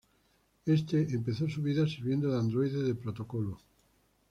Este 0.65 1.13
empezó 1.13 1.47
su 1.47 1.61
"vida" 1.61 1.87
sirviendo 1.87 2.31
de 2.31 2.39
androide 2.39 2.81
de 2.81 2.95
protocolo. 2.95 3.59